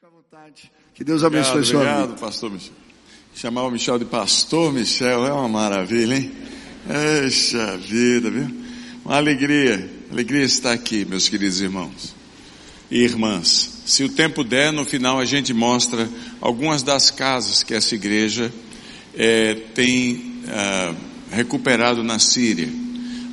[0.00, 0.72] Fica à vontade.
[0.94, 2.20] Que Deus abençoe Obrigado, sua obrigado, vida.
[2.20, 2.72] pastor Michel.
[3.34, 6.32] Chamar o Michel de pastor Michel é uma maravilha, hein?
[7.22, 8.48] Eixa vida, viu?
[9.04, 12.14] Uma alegria, alegria estar aqui, meus queridos irmãos
[12.90, 13.82] e irmãs.
[13.84, 16.08] Se o tempo der, no final a gente mostra
[16.40, 18.50] algumas das casas que essa igreja
[19.14, 20.94] eh, tem ah,
[21.30, 22.70] recuperado na Síria.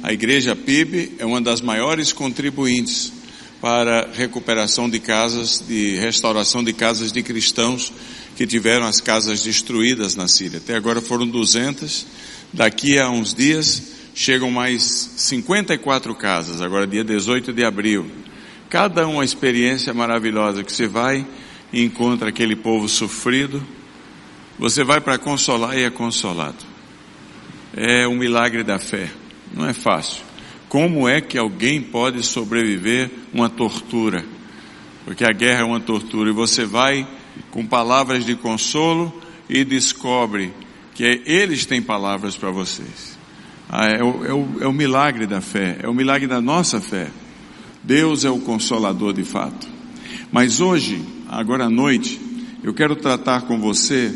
[0.03, 3.13] A igreja PIB é uma das maiores contribuintes
[3.61, 7.91] para recuperação de casas, de restauração de casas de cristãos
[8.35, 10.59] que tiveram as casas destruídas na Síria.
[10.59, 12.05] Até agora foram 200,
[12.53, 13.81] daqui a uns dias
[14.13, 14.83] chegam mais
[15.17, 18.09] 54 casas, agora dia 18 de abril.
[18.69, 21.25] Cada uma experiência maravilhosa que você vai
[21.73, 23.65] e encontra aquele povo sofrido,
[24.59, 26.65] você vai para consolar e é consolado.
[27.75, 29.09] É um milagre da fé,
[29.53, 30.26] não é fácil.
[30.69, 34.25] Como é que alguém pode sobreviver uma tortura?
[35.05, 37.07] Porque a guerra é uma tortura e você vai
[37.51, 39.13] com palavras de consolo
[39.49, 40.53] e descobre
[40.93, 43.17] que é, eles têm palavras para vocês.
[43.69, 46.81] Ah, é, o, é, o, é o milagre da fé, é o milagre da nossa
[46.81, 47.07] fé.
[47.83, 49.67] Deus é o consolador de fato.
[50.31, 52.19] Mas hoje, agora à noite,
[52.61, 54.13] eu quero tratar com você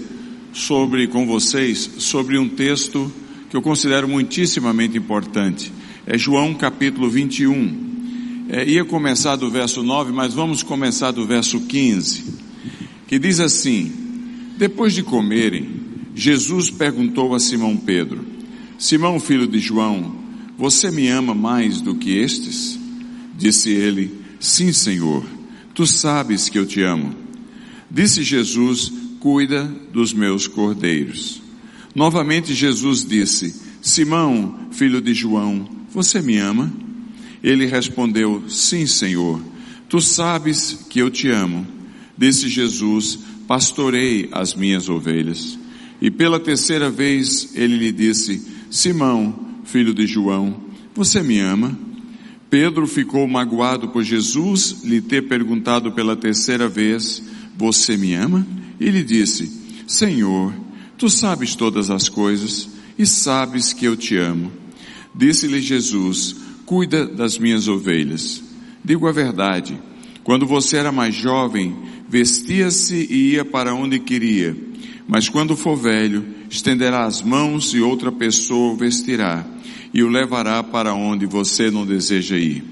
[0.52, 3.12] sobre, com vocês, sobre um texto
[3.50, 5.72] que eu considero muitíssimamente importante.
[6.06, 7.92] É João capítulo 21.
[8.50, 12.24] É, ia começar do verso 9, mas vamos começar do verso 15,
[13.08, 13.92] que diz assim:
[14.58, 15.70] Depois de comerem,
[16.16, 18.26] Jesus perguntou a Simão Pedro:
[18.80, 20.16] Simão, filho de João,
[20.58, 22.80] você me ama mais do que estes?
[23.38, 25.24] Disse ele: Sim, Senhor,
[25.76, 27.16] tu sabes que eu te amo.
[27.90, 31.44] Disse Jesus: Cuida dos meus cordeiros.
[31.94, 36.72] Novamente Jesus disse: Simão, filho de João, você me ama?
[37.44, 39.42] Ele respondeu: Sim, Senhor,
[39.90, 41.66] tu sabes que eu te amo.
[42.18, 45.60] Disse Jesus: Pastorei as minhas ovelhas.
[46.02, 49.34] E pela terceira vez ele lhe disse: Simão,
[49.66, 50.56] filho de João,
[50.96, 51.78] você me ama?
[52.50, 57.22] Pedro ficou magoado por Jesus lhe ter perguntado pela terceira vez:
[57.58, 58.46] Você me ama?
[58.80, 59.52] E lhe disse:
[59.88, 60.54] Senhor,
[60.98, 64.61] tu sabes todas as coisas e sabes que eu te amo.
[65.14, 66.36] Disse-lhe Jesus:
[66.66, 68.44] Cuida das minhas ovelhas.
[68.84, 69.80] Digo a verdade:
[70.24, 71.76] quando você era mais jovem,
[72.08, 74.56] vestia-se e ia para onde queria.
[75.08, 79.46] Mas quando for velho, estenderá as mãos e outra pessoa o vestirá
[79.94, 82.64] e o levará para onde você não deseja ir.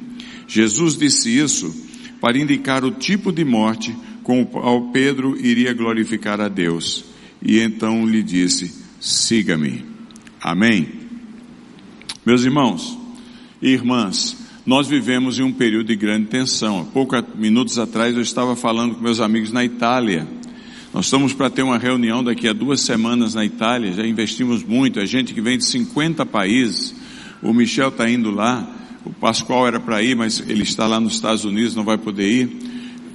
[0.47, 1.73] Jesus disse isso
[2.21, 7.05] para indicar o tipo de morte com o qual Pedro iria glorificar a Deus.
[7.41, 9.83] E então lhe disse: siga-me.
[10.41, 10.98] Amém.
[12.25, 12.97] Meus irmãos
[13.61, 14.35] e irmãs,
[14.65, 16.81] nós vivemos em um período de grande tensão.
[16.81, 20.27] Há poucos minutos atrás eu estava falando com meus amigos na Itália.
[20.93, 24.99] Nós estamos para ter uma reunião daqui a duas semanas na Itália, já investimos muito,
[24.99, 26.93] a gente que vem de 50 países,
[27.41, 28.67] o Michel está indo lá,
[29.05, 32.29] o Pascoal era para ir, mas ele está lá nos Estados Unidos, não vai poder
[32.29, 32.49] ir.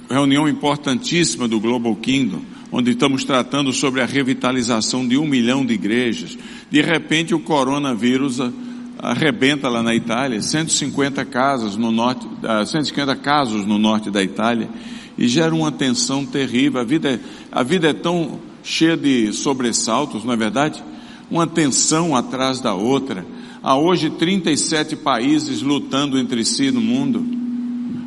[0.09, 2.41] Reunião importantíssima do Global Kingdom,
[2.71, 6.35] onde estamos tratando sobre a revitalização de um milhão de igrejas.
[6.71, 8.39] De repente o coronavírus
[9.05, 12.27] arrebenta lá na Itália, 150 casas no norte,
[12.65, 14.67] 150 casos no norte da Itália,
[15.17, 16.81] e gera uma tensão terrível.
[16.81, 17.19] A vida é,
[17.51, 20.83] a vida é tão cheia de sobressaltos, não é verdade?
[21.29, 23.25] Uma tensão atrás da outra.
[23.61, 27.23] Há hoje 37 países lutando entre si no mundo.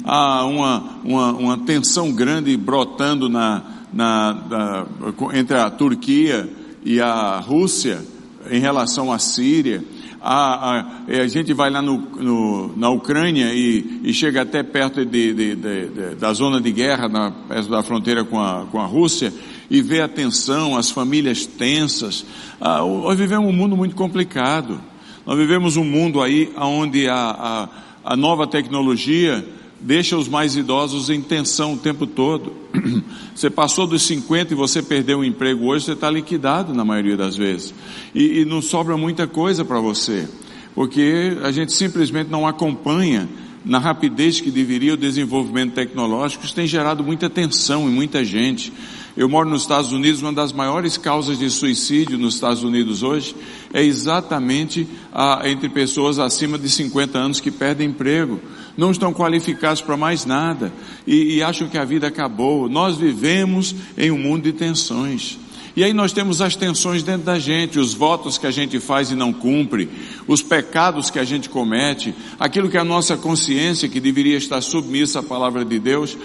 [0.05, 4.87] Há uma, uma, uma tensão grande brotando na, na, na,
[5.35, 6.49] entre a Turquia
[6.85, 8.05] e a Rússia
[8.51, 9.85] em relação à Síria.
[10.21, 15.05] A, a, a, gente vai lá no, no, na Ucrânia e, e, chega até perto
[15.05, 18.87] de, de, de, da zona de guerra, na, perto da fronteira com a, com a
[18.87, 19.33] Rússia,
[19.71, 22.27] e vê a tensão, as famílias tensas.
[22.61, 24.81] Ah, nós vivemos um mundo muito complicado.
[25.25, 27.69] Nós vivemos um mundo aí onde a, a,
[28.13, 29.45] a nova tecnologia
[29.81, 32.53] deixa os mais idosos em tensão o tempo todo.
[33.35, 37.17] Você passou dos 50 e você perdeu o emprego hoje, você está liquidado na maioria
[37.17, 37.73] das vezes.
[38.13, 40.29] E, e não sobra muita coisa para você,
[40.75, 43.29] porque a gente simplesmente não acompanha
[43.65, 48.73] na rapidez que deveria o desenvolvimento tecnológico, isso tem gerado muita tensão em muita gente.
[49.17, 53.37] Eu moro nos Estados Unidos, uma das maiores causas de suicídio nos Estados Unidos hoje
[53.73, 58.41] é exatamente a, entre pessoas acima de 50 anos que perdem emprego,
[58.79, 60.73] não estão qualificados para mais nada
[61.05, 62.69] e, e acham que a vida acabou.
[62.69, 65.37] Nós vivemos em um mundo de tensões.
[65.75, 69.11] E aí nós temos as tensões dentro da gente, os votos que a gente faz
[69.11, 69.91] e não cumpre,
[70.29, 75.19] os pecados que a gente comete, aquilo que a nossa consciência, que deveria estar submissa
[75.19, 76.17] à palavra de Deus,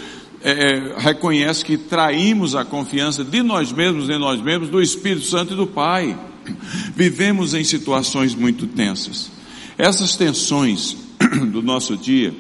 [0.44, 5.54] é, reconhece que traímos a confiança de nós mesmos em nós mesmos, do Espírito Santo
[5.54, 6.16] e do Pai.
[6.96, 9.32] Vivemos em situações muito tensas.
[9.76, 11.03] Essas tensões
[11.52, 12.34] do nosso dia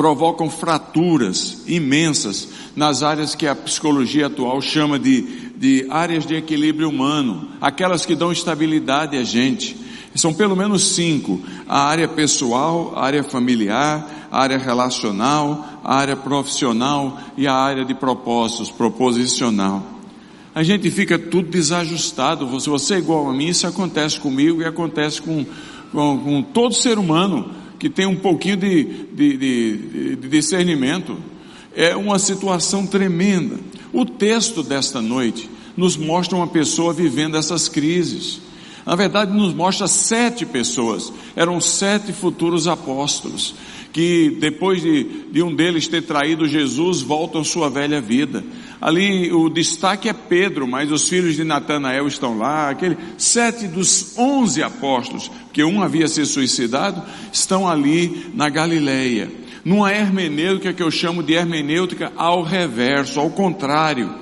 [0.00, 6.88] provocam fraturas imensas nas áreas que a psicologia atual chama de, de áreas de equilíbrio
[6.88, 9.76] humano, aquelas que dão estabilidade a gente.
[10.14, 16.16] São pelo menos cinco: a área pessoal, a área familiar, a área relacional, a área
[16.16, 19.84] profissional e a área de propósitos, proposicional.
[20.54, 22.58] A gente fica tudo desajustado.
[22.58, 25.44] Se você é igual a mim, isso acontece comigo e acontece com,
[25.92, 31.16] com, com todo ser humano que tem um pouquinho de, de, de, de discernimento.
[31.74, 33.58] É uma situação tremenda.
[33.92, 38.40] O texto desta noite nos mostra uma pessoa vivendo essas crises.
[38.84, 41.12] Na verdade, nos mostra sete pessoas.
[41.34, 43.54] Eram sete futuros apóstolos
[43.92, 48.44] que depois de, de um deles ter traído Jesus, voltam à sua velha vida.
[48.80, 54.16] Ali o destaque é Pedro, mas os filhos de Natanael estão lá, aquele sete dos
[54.16, 57.02] onze apóstolos, que um havia se suicidado,
[57.32, 59.30] estão ali na Galileia.
[59.64, 64.14] Numa hermenêutica que eu chamo de hermenêutica ao reverso, ao contrário.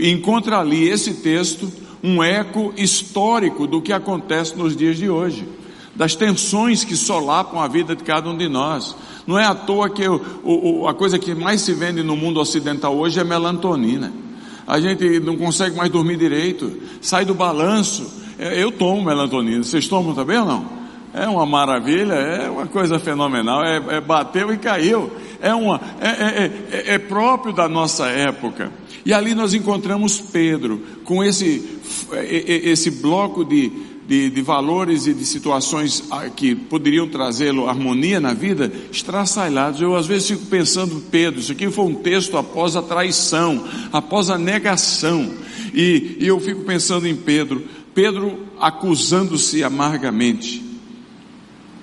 [0.00, 1.70] Encontra ali esse texto
[2.02, 5.46] um eco histórico do que acontece nos dias de hoje
[5.94, 8.96] das tensões que solapam a vida de cada um de nós.
[9.26, 12.40] Não é à toa que o, o, a coisa que mais se vende no mundo
[12.40, 14.12] ocidental hoje é melatonina.
[14.66, 18.20] A gente não consegue mais dormir direito, sai do balanço.
[18.38, 20.82] É, eu tomo melatonina, vocês tomam também ou não?
[21.14, 25.12] É uma maravilha, é uma coisa fenomenal, é, é bateu e caiu.
[25.42, 28.72] É, uma, é, é, é, é próprio da nossa época.
[29.04, 31.80] E ali nós encontramos Pedro com esse,
[32.64, 33.70] esse bloco de,
[34.06, 39.80] de, de valores e de situações ah, que poderiam trazê-lo harmonia na vida, estraçalhados.
[39.80, 44.30] Eu às vezes fico pensando, Pedro, isso aqui foi um texto após a traição, após
[44.30, 45.32] a negação.
[45.72, 47.62] E, e eu fico pensando em Pedro,
[47.94, 50.62] Pedro acusando-se amargamente.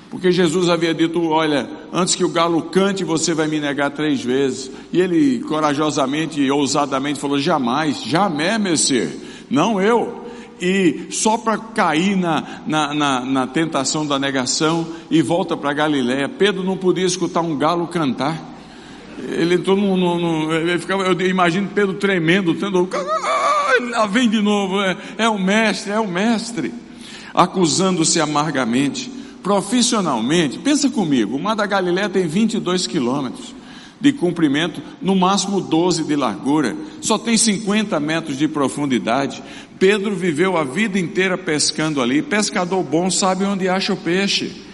[0.10, 4.22] Porque Jesus havia dito: Olha, antes que o galo cante, você vai me negar três
[4.22, 4.72] vezes.
[4.92, 9.14] E ele corajosamente e ousadamente falou: Jamais, jamais, Messias,
[9.50, 10.29] não eu
[10.62, 16.28] e só para cair na, na, na, na, tentação da negação e volta para Galiléia.
[16.28, 18.48] Pedro não podia escutar um galo cantar.
[19.18, 22.88] Ele entrou no, ele ficava, eu imagino Pedro tremendo, tendo,
[23.96, 26.74] ah, vem de novo, é, é o mestre, é o mestre,
[27.34, 29.12] acusando-se amargamente,
[29.44, 30.58] profissionalmente.
[30.60, 33.59] Pensa comigo, o mar da Galiléia tem 22 quilômetros
[34.00, 39.44] de comprimento, no máximo 12 de largura, só tem 50 metros de profundidade.
[39.78, 42.22] Pedro viveu a vida inteira pescando ali.
[42.22, 44.70] Pescador bom sabe onde acha o peixe.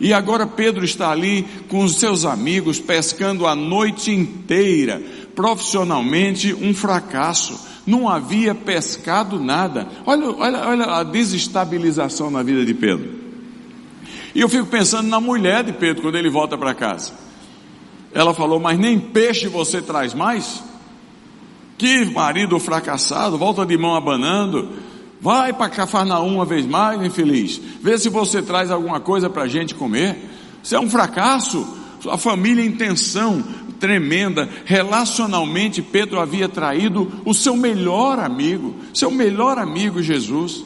[0.00, 5.00] E agora Pedro está ali com os seus amigos pescando a noite inteira.
[5.34, 7.68] Profissionalmente, um fracasso.
[7.86, 9.86] Não havia pescado nada.
[10.06, 13.20] Olha, olha, olha a desestabilização na vida de Pedro.
[14.34, 17.12] E eu fico pensando na mulher de Pedro quando ele volta para casa.
[18.12, 20.62] Ela falou: Mas nem peixe você traz mais?
[21.78, 24.68] Que marido fracassado, volta de mão abanando.
[25.20, 27.60] Vai para Cafarnaum uma vez mais, infeliz.
[27.82, 30.18] Vê se você traz alguma coisa para a gente comer.
[30.62, 31.76] Isso é um fracasso.
[32.10, 33.44] A família em tensão
[33.78, 34.48] tremenda.
[34.64, 40.64] Relacionalmente, Pedro havia traído o seu melhor amigo, seu melhor amigo Jesus.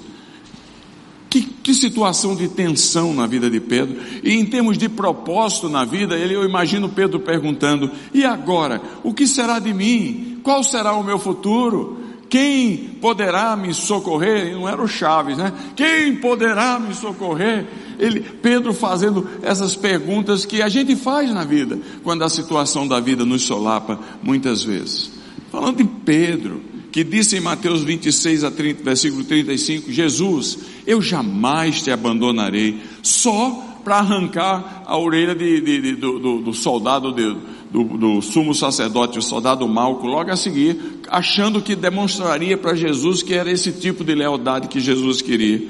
[1.35, 4.01] Que, que, situação de tensão na vida de Pedro.
[4.23, 8.81] E em termos de propósito na vida, ele, eu imagino Pedro perguntando: e agora?
[9.03, 10.39] O que será de mim?
[10.45, 11.99] Qual será o meu futuro?
[12.29, 14.55] Quem poderá me socorrer?
[14.55, 15.53] Não era o Chaves, né?
[15.75, 17.67] Quem poderá me socorrer?
[17.99, 23.01] Ele, Pedro fazendo essas perguntas que a gente faz na vida, quando a situação da
[23.01, 25.11] vida nos solapa muitas vezes.
[25.51, 26.63] Falando de Pedro,
[26.95, 33.81] que disse em Mateus 26 a 30, versículo 35, Jesus, eu jamais te abandonarei, só
[33.83, 39.23] para arrancar a orelha de, de, de, do, do, soldado, do, do, sumo sacerdote, o
[39.23, 44.15] soldado Malco, logo a seguir, achando que demonstraria para Jesus que era esse tipo de
[44.15, 45.61] lealdade que Jesus queria.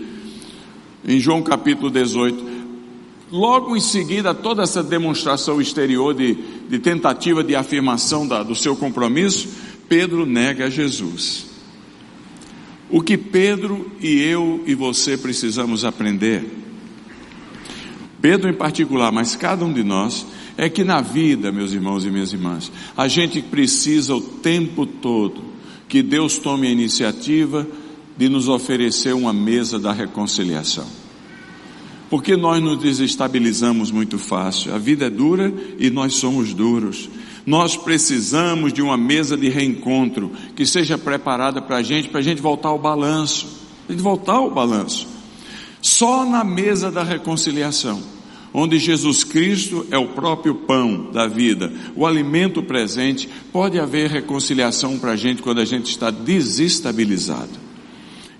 [1.09, 2.45] Em João capítulo 18,
[3.33, 6.35] logo em seguida, toda essa demonstração exterior de,
[6.81, 11.47] tentativa de afirmação da, do seu compromisso, Pedro nega Jesus.
[12.91, 16.45] O que Pedro e eu e você precisamos aprender,
[18.21, 20.27] Pedro em particular, mas cada um de nós,
[20.57, 25.45] é que na vida, meus irmãos e minhas irmãs, a gente precisa o tempo todo
[25.89, 27.67] que Deus tome a iniciativa
[28.17, 30.87] de nos oferecer uma mesa da reconciliação.
[32.09, 34.75] Porque nós nos desestabilizamos muito fácil.
[34.75, 37.09] A vida é dura e nós somos duros.
[37.47, 42.23] Nós precisamos de uma mesa de reencontro que seja preparada para a gente, para a
[42.23, 43.47] gente voltar ao balanço.
[43.89, 45.07] A gente voltar ao balanço.
[45.83, 48.03] Só na mesa da reconciliação,
[48.53, 54.99] onde Jesus Cristo é o próprio pão da vida, o alimento presente, pode haver reconciliação
[54.99, 57.65] para a gente quando a gente está desestabilizado.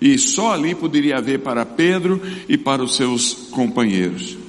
[0.01, 2.19] E só ali poderia haver para Pedro
[2.49, 4.44] e para os seus companheiros.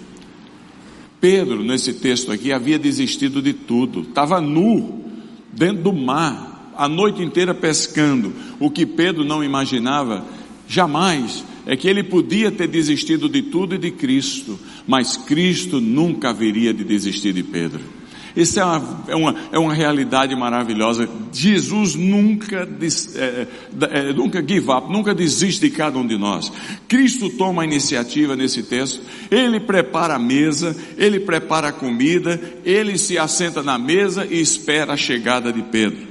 [1.21, 5.05] Pedro, nesse texto aqui, havia desistido de tudo, estava nu,
[5.53, 8.33] dentro do mar, a noite inteira pescando.
[8.61, 10.25] O que Pedro não imaginava,
[10.69, 16.31] jamais, é que ele podia ter desistido de tudo e de Cristo, mas Cristo nunca
[16.31, 17.96] haveria de desistir de Pedro.
[18.37, 21.09] Isso é uma, é uma, é uma realidade maravilhosa.
[21.33, 22.69] Jesus nunca,
[23.15, 23.47] é,
[23.91, 26.53] é, nunca give up, nunca desiste de cada um de nós.
[26.87, 29.01] Cristo toma a iniciativa nesse texto,
[29.31, 34.93] Ele prepara a mesa, Ele prepara a comida, Ele se assenta na mesa e espera
[34.93, 36.07] a chegada de Pedro.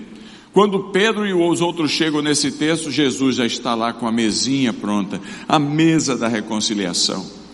[0.51, 4.73] Quando Pedro e os outros chegam nesse texto, Jesus já está lá com a mesinha
[4.73, 7.44] pronta, a mesa da reconciliação.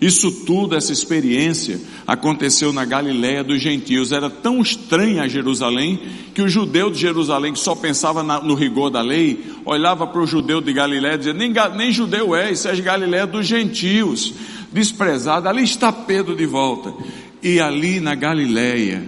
[0.00, 4.12] Isso tudo, essa experiência, aconteceu na Galiléia dos gentios.
[4.12, 5.98] Era tão estranha a Jerusalém
[6.34, 10.20] que o judeu de Jerusalém, que só pensava na, no rigor da lei, olhava para
[10.20, 14.34] o judeu de Galiléia e dizia: nem, nem judeu é, isso é Galiléia dos gentios.
[14.70, 16.92] Desprezado, ali está Pedro de volta.
[17.42, 19.02] E ali na Galiléia,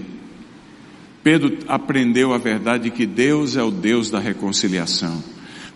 [1.23, 5.23] Pedro aprendeu a verdade que Deus é o Deus da reconciliação.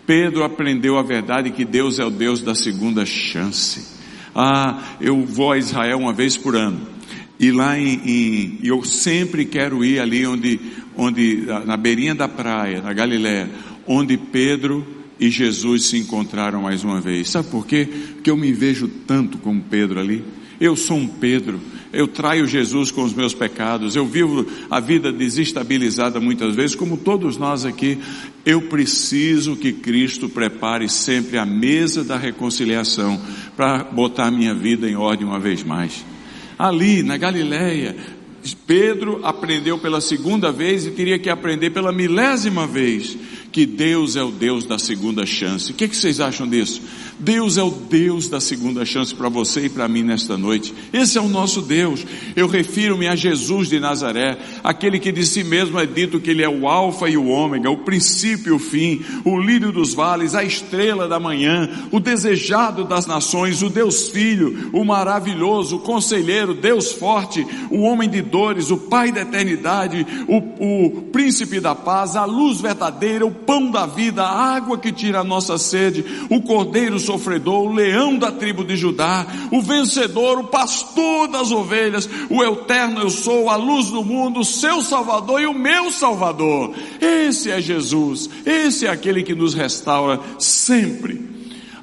[0.06, 3.91] Pedro aprendeu a verdade que Deus é o Deus da segunda chance.
[4.34, 6.80] Ah, eu vou a Israel uma vez por ano.
[7.38, 10.60] E lá em, em eu sempre quero ir ali onde,
[10.96, 13.50] onde, na beirinha da praia, na Galiléia,
[13.86, 14.86] onde Pedro
[15.18, 17.30] e Jesus se encontraram mais uma vez.
[17.30, 17.88] Sabe por quê?
[18.14, 20.24] Porque eu me vejo tanto como Pedro ali.
[20.62, 21.60] Eu sou um Pedro,
[21.92, 26.96] eu traio Jesus com os meus pecados, eu vivo a vida desestabilizada muitas vezes, como
[26.96, 27.98] todos nós aqui.
[28.46, 33.20] Eu preciso que Cristo prepare sempre a mesa da reconciliação
[33.56, 36.04] para botar minha vida em ordem uma vez mais.
[36.56, 37.96] Ali, na Galileia,
[38.64, 43.18] Pedro aprendeu pela segunda vez e teria que aprender pela milésima vez
[43.52, 45.70] que Deus é o Deus da segunda chance.
[45.70, 46.80] O que, é que vocês acham disso?
[47.18, 50.74] Deus é o Deus da segunda chance para você e para mim nesta noite.
[50.92, 52.04] Esse é o nosso Deus.
[52.34, 56.42] Eu refiro-me a Jesus de Nazaré, aquele que de si mesmo é dito que ele
[56.42, 60.34] é o alfa e o ômega, o princípio e o fim, o lírio dos vales,
[60.34, 66.54] a estrela da manhã, o desejado das nações, o Deus Filho, o maravilhoso, o conselheiro,
[66.54, 70.38] Deus forte, o homem de dores, o Pai da eternidade, o,
[70.86, 75.20] o príncipe da paz, a luz verdadeira, o pão da vida, a água que tira
[75.20, 80.44] a nossa sede, o cordeiro sofredor, o leão da tribo de Judá, o vencedor, o
[80.44, 85.46] pastor das ovelhas, o eterno eu sou, a luz do mundo, o seu salvador e
[85.46, 86.74] o meu salvador.
[87.00, 91.32] Esse é Jesus, esse é aquele que nos restaura sempre.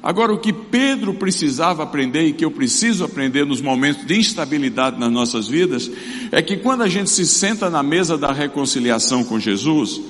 [0.02, 4.98] Agora, o que Pedro precisava aprender e que eu preciso aprender nos momentos de instabilidade
[4.98, 5.90] nas nossas vidas,
[6.32, 10.00] é que quando a gente se senta na mesa da reconciliação com Jesus,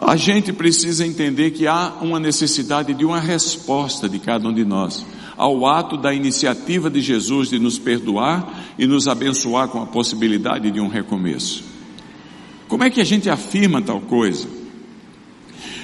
[0.00, 4.64] a gente precisa entender que há uma necessidade de uma resposta de cada um de
[4.64, 5.04] nós
[5.36, 10.68] ao ato da iniciativa de Jesus de nos perdoar e nos abençoar com a possibilidade
[10.70, 11.62] de um recomeço.
[12.66, 14.48] Como é que a gente afirma tal coisa?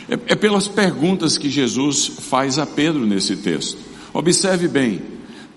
[0.09, 3.78] É, é pelas perguntas que Jesus faz a Pedro nesse texto.
[4.12, 5.00] Observe bem,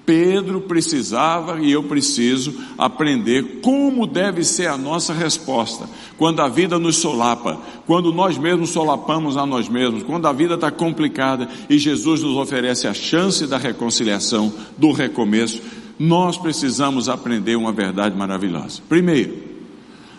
[0.07, 5.85] Pedro precisava e eu preciso aprender como deve ser a nossa resposta
[6.17, 10.53] quando a vida nos solapa, quando nós mesmos solapamos a nós mesmos, quando a vida
[10.53, 15.61] está complicada e Jesus nos oferece a chance da reconciliação, do recomeço.
[15.99, 18.81] Nós precisamos aprender uma verdade maravilhosa.
[18.87, 19.37] Primeiro,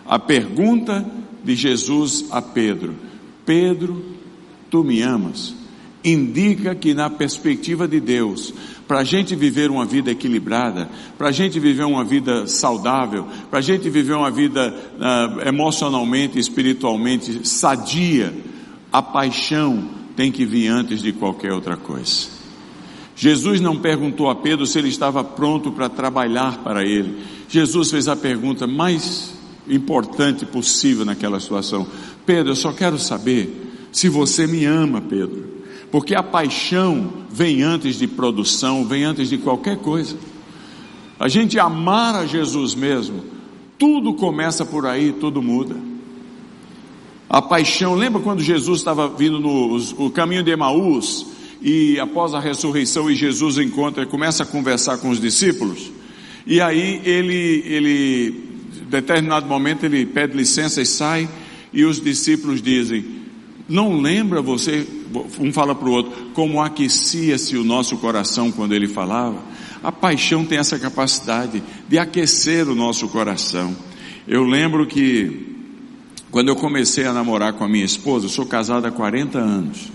[0.05, 1.03] a pergunta
[1.43, 2.93] de Jesus a Pedro:
[3.43, 4.05] Pedro,
[4.69, 5.57] tu me amas?
[6.03, 8.53] Indica que, na perspectiva de Deus,
[8.89, 13.59] para a gente viver uma vida equilibrada, para a gente viver uma vida saudável, para
[13.59, 18.33] a gente viver uma vida uh, emocionalmente, espiritualmente sadia,
[18.91, 22.29] a paixão tem que vir antes de qualquer outra coisa.
[23.15, 27.15] Jesus não perguntou a Pedro se ele estava pronto para trabalhar para ele.
[27.47, 29.35] Jesus fez a pergunta mais
[29.67, 31.85] importante possível naquela situação:
[32.25, 35.48] Pedro, eu só quero saber se você me ama, Pedro.
[35.91, 40.17] Porque a paixão vem antes de produção, vem antes de qualquer coisa.
[41.19, 43.23] A gente amar a Jesus mesmo,
[43.77, 45.75] tudo começa por aí, tudo muda.
[47.29, 51.25] A paixão, lembra quando Jesus estava vindo no o caminho de Emaús
[51.61, 55.91] e após a ressurreição e Jesus encontra, começa a conversar com os discípulos
[56.49, 58.43] e aí ele ele
[58.89, 61.29] determinado momento ele pede licença e sai,
[61.71, 63.05] e os discípulos dizem:
[63.69, 64.87] Não lembra você,
[65.39, 69.37] um fala para o outro, como aquecia-se o nosso coração quando ele falava?
[69.83, 73.75] A paixão tem essa capacidade de aquecer o nosso coração.
[74.27, 75.55] Eu lembro que
[76.31, 79.91] quando eu comecei a namorar com a minha esposa, eu sou casado há 40 anos,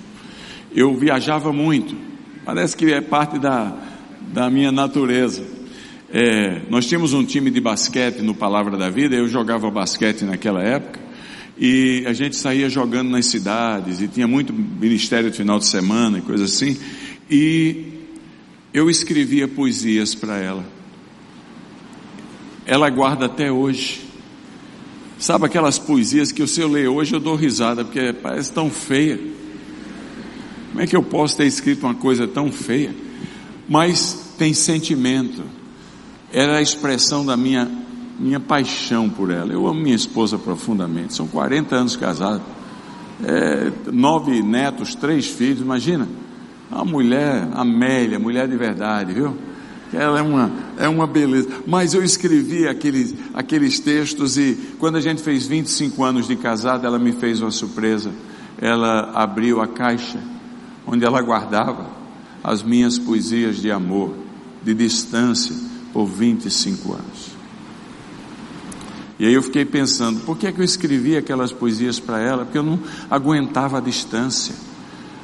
[0.75, 1.97] eu viajava muito,
[2.45, 3.76] parece que é parte da,
[4.33, 5.45] da minha natureza.
[6.12, 10.62] É, nós tínhamos um time de basquete no Palavra da Vida, eu jogava basquete naquela
[10.62, 11.00] época,
[11.57, 16.19] e a gente saía jogando nas cidades, e tinha muito ministério de final de semana
[16.19, 16.77] e coisa assim,
[17.31, 17.85] e
[18.73, 20.65] eu escrevia poesias para ela.
[22.67, 24.03] Ela guarda até hoje.
[25.19, 29.21] Sabe aquelas poesias que se eu ler hoje eu dou risada, porque parece tão feia.
[30.71, 32.95] Como é que eu posso ter escrito uma coisa tão feia?
[33.69, 35.43] Mas tem sentimento
[36.35, 37.71] era a expressão da minha,
[38.18, 39.52] minha paixão por ela.
[39.52, 42.42] Eu amo minha esposa profundamente, são 40 anos casados,
[43.23, 46.09] é, nove netos, três filhos, imagina.
[46.71, 49.37] Uma mulher, Amélia, mulher de verdade, viu?
[49.92, 51.49] Ela é uma, é uma beleza.
[51.66, 56.85] Mas eu escrevi aqueles, aqueles textos e quando a gente fez 25 anos de casado,
[56.85, 58.11] ela me fez uma surpresa.
[58.61, 60.18] Ela abriu a caixa
[60.87, 61.87] onde ela guardava
[62.42, 64.14] as minhas poesias de amor,
[64.62, 65.54] de distância,
[65.92, 67.13] por 25 anos.
[69.25, 72.45] E aí eu fiquei pensando, por que, é que eu escrevi aquelas poesias para ela?
[72.45, 72.78] Porque eu não
[73.11, 74.54] aguentava a distância.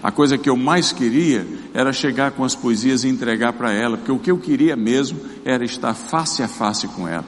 [0.03, 3.99] A coisa que eu mais queria era chegar com as poesias e entregar para ela,
[3.99, 7.27] porque o que eu queria mesmo era estar face a face com ela.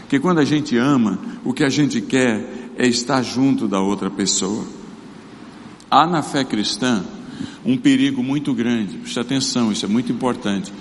[0.00, 4.08] Porque quando a gente ama, o que a gente quer é estar junto da outra
[4.08, 4.64] pessoa.
[5.90, 7.04] Há na fé cristã
[7.62, 10.72] um perigo muito grande, preste atenção, isso é muito importante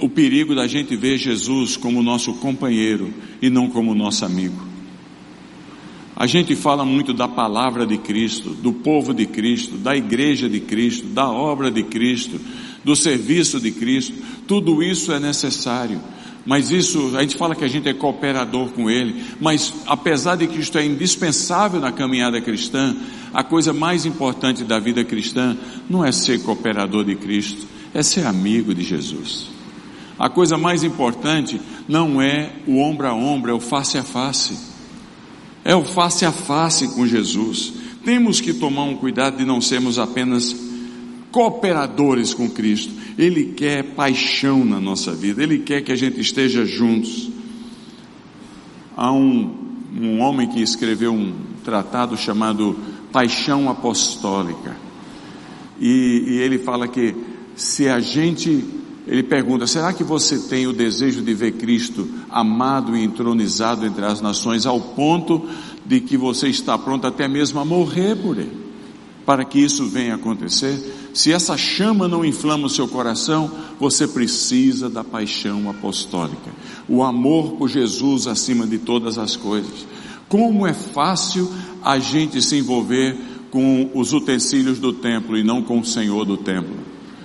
[0.00, 4.67] o perigo da gente ver Jesus como nosso companheiro e não como nosso amigo.
[6.18, 10.58] A gente fala muito da palavra de Cristo, do povo de Cristo, da igreja de
[10.58, 12.40] Cristo, da obra de Cristo,
[12.84, 14.14] do serviço de Cristo.
[14.44, 16.00] Tudo isso é necessário.
[16.44, 20.48] Mas isso, a gente fala que a gente é cooperador com Ele, mas apesar de
[20.48, 22.96] que isto é indispensável na caminhada cristã,
[23.32, 25.56] a coisa mais importante da vida cristã
[25.88, 29.50] não é ser cooperador de Cristo, é ser amigo de Jesus.
[30.18, 34.77] A coisa mais importante não é o ombro a ombro, é o face a face.
[35.68, 37.74] É o face a face com Jesus.
[38.02, 40.56] Temos que tomar um cuidado de não sermos apenas
[41.30, 42.90] cooperadores com Cristo.
[43.18, 47.28] Ele quer paixão na nossa vida, Ele quer que a gente esteja juntos.
[48.96, 49.54] Há um,
[49.94, 52.74] um homem que escreveu um tratado chamado
[53.12, 54.74] Paixão Apostólica.
[55.78, 57.14] E, e ele fala que
[57.54, 58.64] se a gente
[59.08, 64.04] ele pergunta: será que você tem o desejo de ver Cristo amado e entronizado entre
[64.04, 65.48] as nações ao ponto
[65.84, 68.68] de que você está pronto até mesmo a morrer por Ele?
[69.24, 74.88] Para que isso venha acontecer, se essa chama não inflama o seu coração, você precisa
[74.88, 76.50] da paixão apostólica,
[76.88, 79.86] o amor por Jesus acima de todas as coisas.
[80.28, 81.50] Como é fácil
[81.82, 83.16] a gente se envolver
[83.50, 86.76] com os utensílios do templo e não com o Senhor do templo.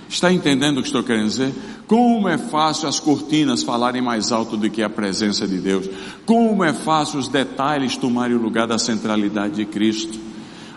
[0.08, 1.52] Está entendendo o que estou querendo dizer?
[1.86, 5.88] Como é fácil as cortinas falarem mais alto do que a presença de Deus.
[6.24, 10.18] Como é fácil os detalhes tomarem o lugar da centralidade de Cristo.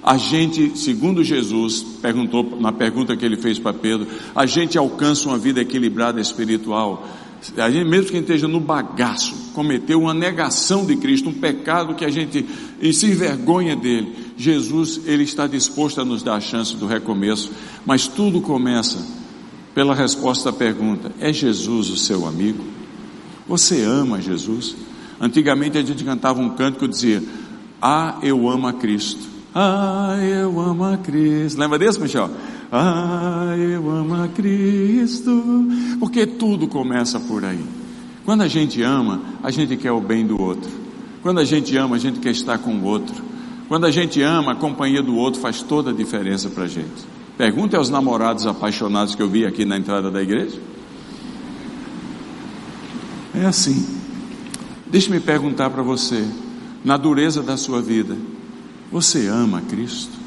[0.04, 5.28] A gente, segundo Jesus, perguntou na pergunta que ele fez para Pedro, a gente alcança
[5.28, 7.08] uma vida equilibrada espiritual.
[7.58, 12.04] A gente, mesmo que esteja no bagaço, cometeu uma negação de Cristo, um pecado que
[12.04, 12.46] a gente
[12.94, 14.34] se envergonha dele.
[14.38, 17.52] Jesus, ele está disposto a nos dar a chance do recomeço,
[17.86, 19.17] mas tudo começa
[19.78, 22.64] pela resposta à pergunta: é Jesus o seu amigo?
[23.48, 24.76] Você ama Jesus?
[25.22, 27.22] Antigamente a gente cantava um canto que dizia:
[27.80, 29.28] Ah, eu amo a Cristo.
[29.54, 31.60] Ah, eu amo a Cristo.
[31.60, 32.28] Lembra desse, Michel?
[32.72, 35.68] Ah, eu amo a Cristo.
[36.00, 37.64] Porque tudo começa por aí.
[38.26, 40.72] Quando a gente ama, a gente quer o bem do outro.
[41.22, 43.24] Quando a gente ama, a gente quer estar com o outro.
[43.68, 47.17] Quando a gente ama, a companhia do outro faz toda a diferença para a gente.
[47.38, 50.60] Pergunte aos namorados apaixonados que eu vi aqui na entrada da igreja.
[53.36, 53.86] É assim.
[54.88, 56.28] Deixe-me perguntar para você,
[56.84, 58.18] na dureza da sua vida,
[58.92, 60.18] você ama Cristo?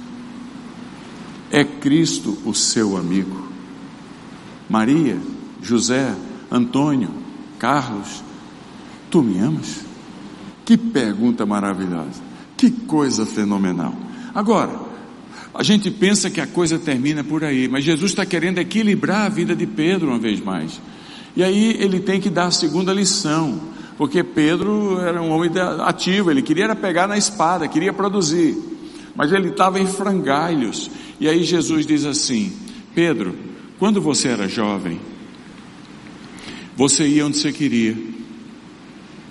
[1.50, 3.48] É Cristo o seu amigo?
[4.68, 5.18] Maria,
[5.60, 6.14] José,
[6.50, 7.10] Antônio,
[7.58, 8.22] Carlos,
[9.10, 9.80] tu me amas?
[10.64, 12.22] Que pergunta maravilhosa,
[12.56, 13.94] que coisa fenomenal.
[14.32, 14.89] Agora,
[15.54, 19.28] a gente pensa que a coisa termina por aí, mas Jesus está querendo equilibrar a
[19.28, 20.80] vida de Pedro uma vez mais.
[21.36, 23.60] E aí ele tem que dar a segunda lição.
[24.00, 25.50] porque Pedro era um homem
[25.84, 28.56] ativo, ele queria pegar na espada, queria produzir,
[29.14, 30.90] mas ele estava em frangalhos.
[31.20, 32.50] E aí Jesus diz assim:
[32.94, 33.36] Pedro,
[33.78, 34.98] quando você era jovem,
[36.74, 37.94] você ia onde você queria,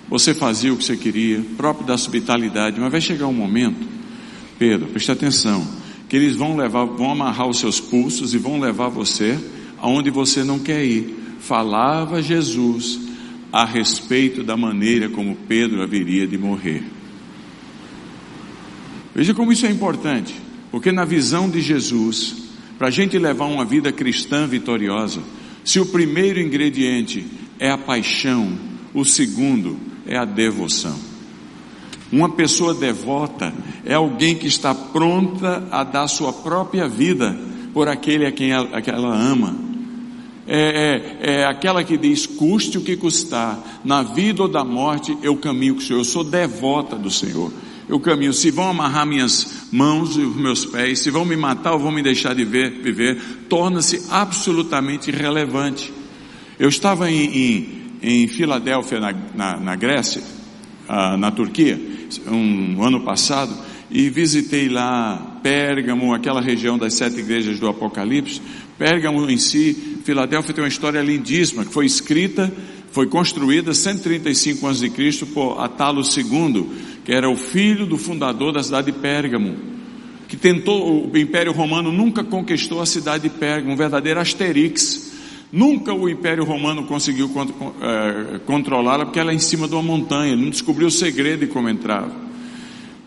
[0.08, 3.88] você fazia o que você queria, próprio da hospitalidade, mas vai chegar um momento,
[4.56, 5.66] Pedro, preste atenção,
[6.10, 9.38] que eles vão levar, vão amarrar os seus pulsos e vão levar você
[9.78, 11.36] aonde você não quer ir.
[11.38, 12.98] Falava Jesus
[13.52, 16.82] a respeito da maneira como Pedro haveria de morrer.
[19.14, 20.34] Veja como isso é importante,
[20.72, 22.34] porque na visão de Jesus,
[22.76, 25.22] para a gente levar uma vida cristã vitoriosa,
[25.64, 27.24] se o primeiro ingrediente
[27.56, 28.58] é a paixão,
[28.92, 31.09] o segundo é a devoção.
[32.12, 33.52] Uma pessoa devota
[33.84, 37.38] é alguém que está pronta a dar sua própria vida
[37.72, 39.70] por aquele a quem ela, a quem ela ama
[40.52, 40.56] é,
[41.22, 45.36] é, é aquela que diz: custe o que custar, na vida ou da morte, eu
[45.36, 46.00] caminho com o Senhor.
[46.00, 47.52] Eu sou devota do Senhor.
[47.88, 48.32] Eu caminho.
[48.32, 51.92] Se vão amarrar minhas mãos e os meus pés, se vão me matar ou vão
[51.92, 53.16] me deixar de ver, viver,
[53.48, 55.92] torna-se absolutamente irrelevante.
[56.58, 57.68] Eu estava em, em,
[58.02, 60.22] em Filadélfia, na, na, na Grécia,
[61.18, 61.80] na Turquia,
[62.26, 63.54] um ano passado,
[63.90, 68.40] e visitei lá Pérgamo, aquela região das sete igrejas do Apocalipse.
[68.78, 72.52] Pérgamo em si, Filadélfia tem uma história lindíssima, que foi escrita,
[72.92, 75.26] foi construída 135 a.C.
[75.32, 76.66] por Atalo II,
[77.04, 79.56] que era o filho do fundador da cidade de Pérgamo,
[80.28, 85.19] que tentou, o Império Romano nunca conquistou a cidade de Pérgamo, um verdadeiro Asterix.
[85.52, 87.28] Nunca o Império Romano conseguiu
[87.80, 91.46] é, controlá-la, porque ela é em cima de uma montanha, não descobriu o segredo de
[91.48, 92.12] como entrava.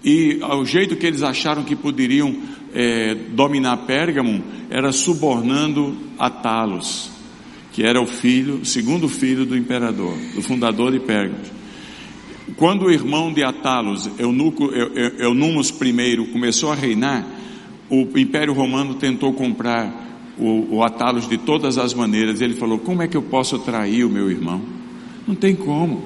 [0.04, 2.36] E o jeito que eles acharam que poderiam
[2.74, 7.10] é, dominar Pérgamo era subornando Atalos,
[7.72, 11.40] que era o filho, segundo filho do imperador, do fundador de Pérgamo.
[12.58, 14.70] Quando o irmão de Atalos, Eunuco,
[15.18, 17.26] Eunumos I, começou a reinar,
[17.90, 22.42] o Império Romano tentou comprar o, o Atalos de todas as maneiras.
[22.42, 24.62] Ele falou: Como é que eu posso trair o meu irmão?
[25.28, 26.04] Não tem como.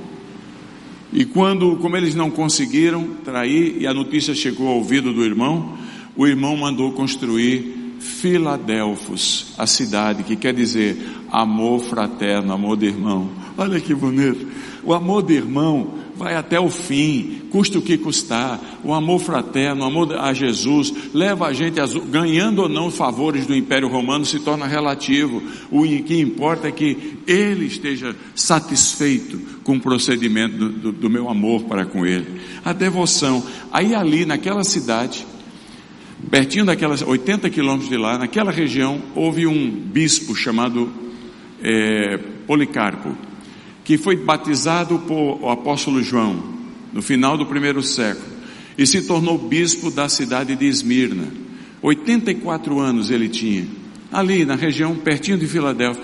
[1.12, 5.78] E quando, como eles não conseguiram trair, e a notícia chegou ao ouvido do irmão,
[6.16, 10.98] o irmão mandou construir Filadelfos, a cidade, que quer dizer
[11.32, 13.30] amor fraterno, amor de irmão.
[13.58, 14.48] Olha que bonito.
[14.84, 18.60] O amor de irmão vai até o fim, custa o que custar.
[18.84, 23.46] O amor fraterno, o amor a Jesus, leva a gente, a, ganhando ou não favores
[23.46, 25.42] do Império Romano, se torna relativo.
[25.72, 31.30] O que importa é que ele esteja satisfeito com o procedimento do, do, do meu
[31.30, 32.42] amor para com ele.
[32.66, 33.44] A devoção.
[33.72, 35.26] Aí ali, naquela cidade,
[36.30, 40.92] pertinho daquelas 80 quilômetros de lá, naquela região, houve um bispo chamado
[41.62, 43.16] é, Policarpo,
[43.88, 46.44] que foi batizado por o apóstolo João,
[46.92, 48.28] no final do primeiro século,
[48.78, 51.30] e se tornou bispo da cidade de Esmirna.
[51.82, 53.66] 84 anos ele tinha,
[54.12, 56.04] ali na região pertinho de Filadélfia.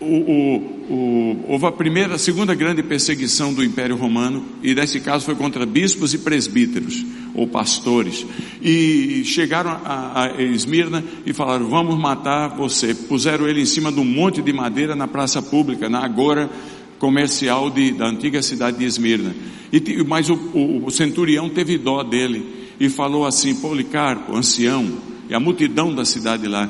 [0.00, 0.56] O, o,
[0.92, 5.36] o, houve a primeira, a segunda grande perseguição do Império Romano, e nesse caso foi
[5.36, 8.26] contra bispos e presbíteros, ou pastores,
[8.60, 14.00] e chegaram a, a Esmirna e falaram, vamos matar você, puseram ele em cima de
[14.00, 16.50] um monte de madeira na praça pública, na agora
[16.98, 19.34] comercial de, da antiga cidade de Esmirna,
[19.72, 20.38] e, mas o,
[20.84, 26.46] o centurião teve dó dele, e falou assim, Policarpo, ancião, e a multidão da cidade
[26.46, 26.68] lá,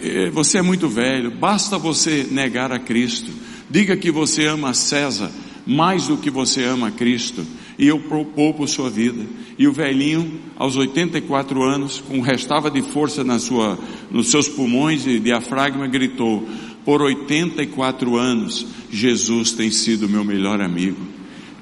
[0.00, 3.30] é, você é muito velho, basta você negar a Cristo.
[3.70, 5.30] Diga que você ama César
[5.66, 7.44] mais do que você ama Cristo,
[7.78, 9.24] e eu poupo sua vida.
[9.58, 13.78] E o velhinho, aos 84 anos, com restava de força na sua,
[14.10, 16.46] nos seus pulmões e diafragma, gritou:
[16.84, 21.00] Por 84 anos, Jesus tem sido meu melhor amigo.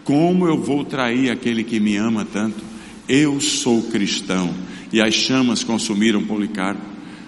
[0.04, 2.62] Como eu vou trair aquele que me ama tanto?
[3.09, 4.52] Eu sou cristão.
[4.92, 6.80] E as chamas consumiram Policarpo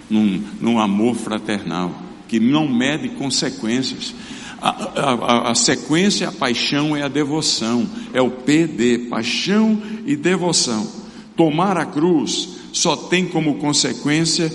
[0.09, 1.93] num, num amor fraternal,
[2.27, 4.13] que não mede consequências.
[4.61, 10.87] A, a, a, sequência, a paixão é a devoção, é o PD, paixão e devoção.
[11.35, 14.51] Tomar a cruz só tem como consequência,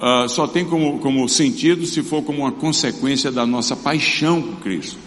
[0.00, 4.60] uh, só tem como, como sentido se for como uma consequência da nossa paixão por
[4.60, 4.98] Cristo.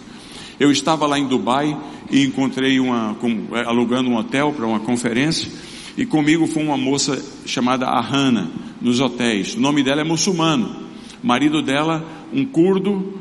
[0.58, 1.76] Eu estava lá em Dubai
[2.10, 5.50] e encontrei uma, com, alugando um hotel para uma conferência,
[5.96, 8.50] e comigo foi uma moça chamada Ahana,
[8.80, 9.54] nos hotéis.
[9.54, 10.82] O nome dela é muçulmano.
[11.22, 13.14] Marido dela, um curdo,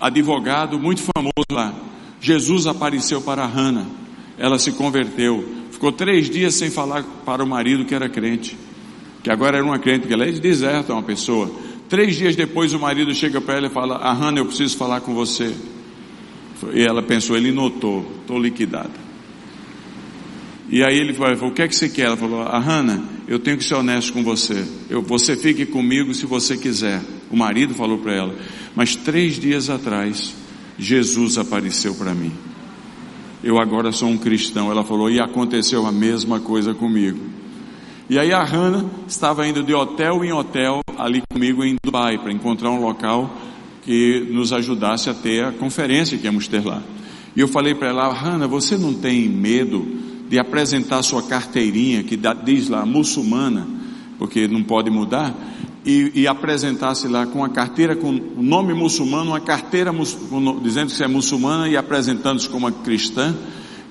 [0.00, 1.74] advogado muito famoso lá.
[2.20, 3.86] Jesus apareceu para Hannah.
[4.38, 5.44] Ela se converteu.
[5.70, 8.56] Ficou três dias sem falar para o marido que era crente.
[9.26, 11.50] Que agora era uma crente, porque ela é de deserto, é uma pessoa.
[11.88, 15.00] Três dias depois o marido chega para ela e fala, ah, Hannah, eu preciso falar
[15.00, 15.52] com você.
[16.72, 18.92] E ela pensou, ele notou, estou liquidada.
[20.70, 22.02] E aí ele falou, o que é que você quer?
[22.02, 24.64] Ela falou, a Hannah, eu tenho que ser honesto com você.
[24.88, 27.02] Eu, você fique comigo se você quiser.
[27.28, 28.34] O marido falou para ela.
[28.76, 30.36] Mas três dias atrás,
[30.78, 32.30] Jesus apareceu para mim.
[33.42, 34.70] Eu agora sou um cristão.
[34.70, 37.18] Ela falou, e aconteceu a mesma coisa comigo.
[38.08, 42.32] E aí a Hannah estava indo de hotel em hotel ali comigo em Dubai para
[42.32, 43.28] encontrar um local
[43.82, 46.80] que nos ajudasse a ter a conferência que íamos ter lá.
[47.34, 49.84] E eu falei para ela, Hannah, você não tem medo
[50.28, 53.66] de apresentar sua carteirinha, que diz lá muçulmana,
[54.18, 55.34] porque não pode mudar,
[55.84, 59.92] e, e apresentasse lá com a carteira com o nome muçulmano, uma carteira
[60.62, 63.34] dizendo que você é muçulmana e apresentando-se como cristã.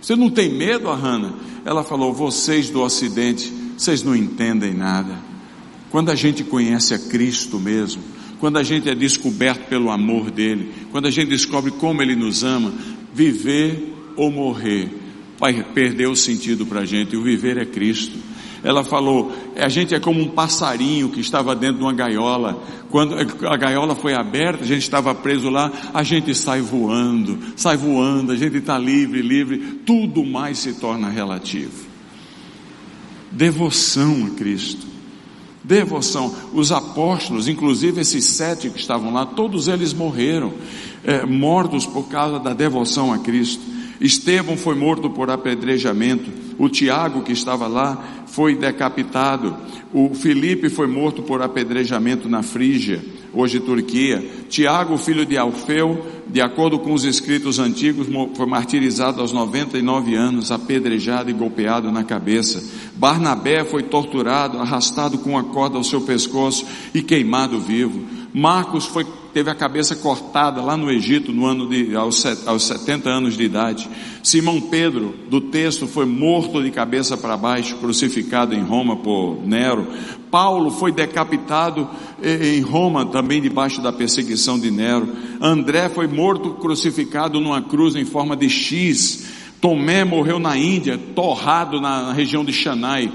[0.02, 1.34] Você não tem medo, Hannah?
[1.64, 5.18] Ela falou: vocês do Ocidente, vocês não entendem nada.
[5.90, 8.02] Quando a gente conhece a Cristo mesmo,
[8.40, 12.44] quando a gente é descoberto pelo amor dele, quando a gente descobre como ele nos
[12.44, 12.74] ama,
[13.14, 15.06] viver ou morrer
[15.40, 17.16] vai perder o sentido para a gente.
[17.16, 18.18] O viver é Cristo.
[18.64, 22.62] Ela falou: a gente é como um passarinho que estava dentro de uma gaiola.
[22.90, 23.16] Quando
[23.48, 28.32] a gaiola foi aberta, a gente estava preso lá, a gente sai voando, sai voando,
[28.32, 29.58] a gente está livre, livre.
[29.86, 31.95] Tudo mais se torna relativo.
[33.36, 34.88] Devoção a Cristo.
[35.62, 36.34] Devoção.
[36.54, 40.54] Os apóstolos, inclusive esses sete que estavam lá, todos eles morreram,
[41.04, 43.62] é, mortos por causa da devoção a Cristo.
[44.00, 46.32] Estevão foi morto por apedrejamento.
[46.58, 49.54] O Tiago, que estava lá, foi decapitado.
[49.94, 53.04] O Felipe foi morto por apedrejamento na Frígia,
[53.36, 54.24] hoje Turquia.
[54.50, 60.52] Tiago, filho de Alfeu, de acordo com os escritos antigos, foi martirizado aos 99 anos,
[60.52, 62.64] apedrejado e golpeado na cabeça.
[62.96, 68.15] Barnabé foi torturado, arrastado com uma corda ao seu pescoço e queimado vivo.
[68.38, 73.10] Marcos foi teve a cabeça cortada lá no Egito no ano de, aos, aos 70
[73.10, 73.90] anos de idade.
[74.24, 79.88] Simão Pedro, do texto, foi morto de cabeça para baixo, crucificado em Roma por Nero.
[80.32, 81.90] Paulo foi decapitado
[82.22, 85.10] em Roma, também debaixo da perseguição de Nero.
[85.42, 89.35] André foi morto, crucificado numa cruz em forma de X.
[89.66, 93.12] Tomé morreu na Índia, torrado na, região de Xanai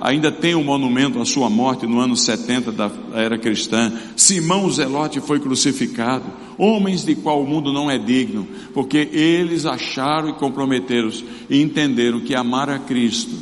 [0.00, 3.92] ainda tem um monumento à sua morte no ano 70 da era cristã.
[4.16, 6.24] Simão Zelote foi crucificado.
[6.56, 12.20] Homens de qual o mundo não é digno, porque eles acharam e comprometeram-se e entenderam
[12.20, 13.36] que amar a Cristo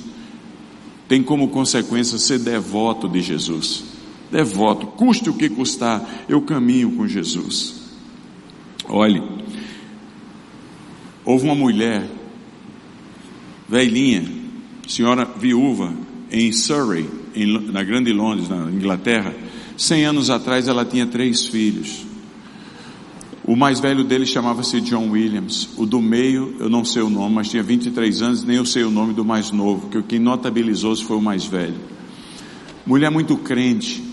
[1.06, 3.84] tem como consequência ser devoto de Jesus.
[4.32, 7.88] Devoto, custe o que custar, eu caminho com Jesus.
[8.88, 9.22] Olhe,
[11.24, 12.08] houve uma mulher,
[13.68, 14.24] velhinha,
[14.86, 15.92] senhora viúva
[16.30, 19.34] em Surrey, em, na Grande Londres, na Inglaterra.
[19.76, 22.06] Cem anos atrás ela tinha três filhos.
[23.42, 25.70] O mais velho deles chamava-se John Williams.
[25.76, 28.84] O do meio, eu não sei o nome, mas tinha 23 anos, nem eu sei
[28.84, 31.74] o nome do mais novo, que quem notabilizou-se foi o mais velho.
[32.86, 34.04] Mulher muito crente.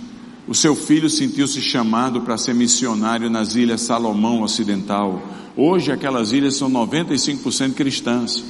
[0.48, 5.22] O seu filho sentiu-se chamado para ser missionário nas ilhas Salomão Ocidental.
[5.58, 8.46] Hoje aquelas ilhas são 95% cristãs.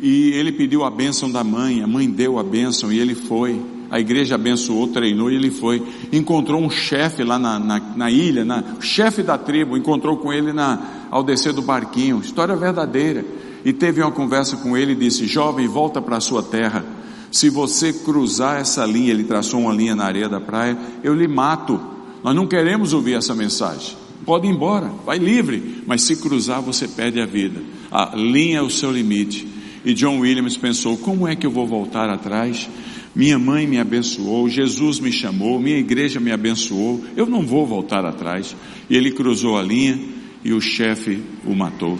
[0.00, 3.60] E ele pediu a bênção da mãe, a mãe deu a bênção e ele foi.
[3.88, 5.80] A igreja abençoou, treinou e ele foi.
[6.12, 10.32] Encontrou um chefe lá na, na, na ilha, na, o chefe da tribo, encontrou com
[10.32, 12.20] ele na, ao descer do barquinho.
[12.20, 13.24] História verdadeira.
[13.64, 16.84] E teve uma conversa com ele e disse: Jovem, volta para a sua terra.
[17.30, 21.28] Se você cruzar essa linha, ele traçou uma linha na areia da praia, eu lhe
[21.28, 21.80] mato.
[22.24, 23.99] Nós não queremos ouvir essa mensagem.
[24.24, 27.60] Pode ir embora, vai livre, mas se cruzar você perde a vida.
[27.90, 29.46] A linha é o seu limite.
[29.84, 32.68] E John Williams pensou: como é que eu vou voltar atrás?
[33.14, 38.04] Minha mãe me abençoou, Jesus me chamou, minha igreja me abençoou, eu não vou voltar
[38.04, 38.54] atrás.
[38.88, 39.98] E ele cruzou a linha
[40.44, 41.98] e o chefe o matou.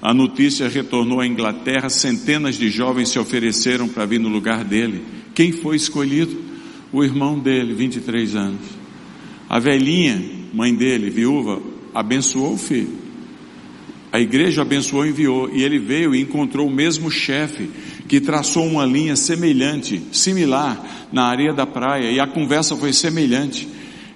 [0.00, 5.02] A notícia retornou à Inglaterra, centenas de jovens se ofereceram para vir no lugar dele.
[5.34, 6.36] Quem foi escolhido?
[6.92, 8.60] O irmão dele, 23 anos.
[9.48, 10.22] A velhinha,
[10.54, 11.60] mãe dele, viúva,
[11.92, 13.04] abençoou o filho.
[14.12, 17.68] A igreja abençoou e enviou, e ele veio e encontrou o mesmo chefe
[18.06, 23.66] que traçou uma linha semelhante, similar, na areia da praia, e a conversa foi semelhante.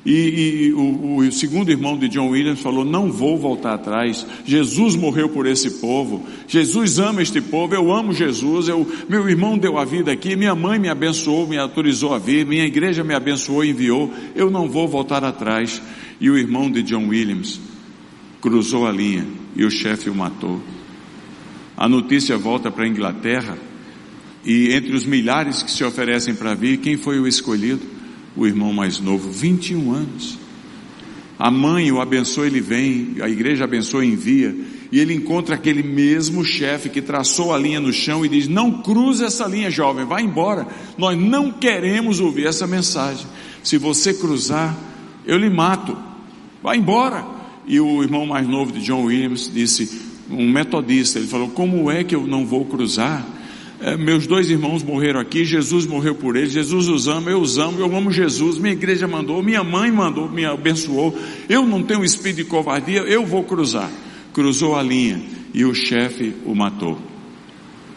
[0.07, 4.27] E, e o, o, segundo irmão de John Williams falou: Não vou voltar atrás.
[4.45, 6.25] Jesus morreu por esse povo.
[6.47, 7.75] Jesus ama este povo.
[7.75, 8.69] Eu amo Jesus.
[8.69, 10.37] Eu, meu irmão deu a vida aqui.
[10.37, 12.47] Minha mãe me abençoou, me autorizou a vir.
[12.47, 14.11] Minha igreja me abençoou e enviou.
[14.35, 15.83] Eu não vou voltar atrás.
[16.21, 17.61] E o irmão de John Williams
[18.41, 20.63] cruzou a linha e o chefe o matou.
[21.77, 23.57] A notícia volta para a Inglaterra
[24.45, 27.83] e entre os milhares que se oferecem para vir, quem foi o escolhido?
[28.37, 30.39] O irmão mais novo, 21 anos.
[31.39, 34.57] A mãe o abençoa, ele vem, a igreja abençoa e envia.
[34.91, 38.83] E ele encontra aquele mesmo chefe que traçou a linha no chão e diz: Não
[38.83, 40.67] cruze essa linha, jovem, vá embora.
[40.97, 43.27] Nós não queremos ouvir essa mensagem.
[43.63, 44.77] Se você cruzar,
[45.27, 46.08] eu lhe mato.
[46.63, 47.25] Vá embora.
[47.67, 52.03] E o irmão mais novo de John Williams disse: Um metodista, ele falou: Como é
[52.05, 53.25] que eu não vou cruzar?
[53.81, 57.59] É, meus dois irmãos morreram aqui, Jesus morreu por eles, Jesus os ama, eu os
[57.59, 61.17] amo, eu amo Jesus, minha igreja mandou, minha mãe mandou, me abençoou,
[61.49, 63.89] eu não tenho espírito de covardia, eu vou cruzar.
[64.33, 65.23] Cruzou a linha
[65.55, 66.99] e o chefe o matou.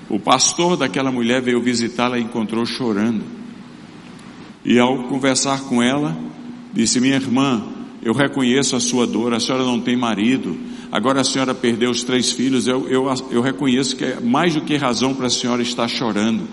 [0.08, 3.24] O pastor daquela mulher veio visitá-la e encontrou chorando.
[4.64, 6.16] E ao conversar com ela,
[6.74, 7.64] disse: Minha irmã,
[8.04, 10.58] eu reconheço a sua dor, a senhora não tem marido,
[10.92, 14.62] agora a senhora perdeu os três filhos, eu, eu, eu reconheço que é mais do
[14.62, 16.48] que razão para a senhora estar chorando.